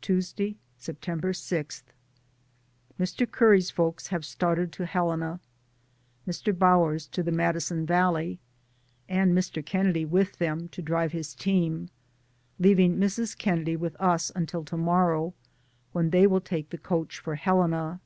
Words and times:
Tuesday, 0.00 0.54
September 0.78 1.32
6. 1.32 1.82
Mr. 3.00 3.28
Curry's 3.28 3.68
folks 3.68 4.06
have 4.06 4.24
started 4.24 4.70
to 4.70 4.86
Helena. 4.86 5.40
Mr. 6.24 6.56
Bower's 6.56 7.08
to 7.08 7.20
the 7.20 7.32
Madison 7.32 7.84
Valley, 7.84 8.38
and 9.08 9.36
Mr. 9.36 9.66
Kennedy 9.66 10.04
with 10.04 10.38
them, 10.38 10.68
to 10.68 10.82
drive 10.82 11.10
his 11.10 11.34
team, 11.34 11.88
leav 12.60 12.78
ing 12.78 12.96
Mrs. 12.98 13.36
Kennedy 13.36 13.74
with 13.74 13.96
us 14.00 14.30
until 14.36 14.62
to 14.64 14.76
morrow, 14.76 15.34
when 15.90 16.10
they 16.10 16.28
will 16.28 16.40
take 16.40 16.70
the 16.70 16.78
coach 16.78 17.18
for 17.18 17.34
Helena. 17.34 17.98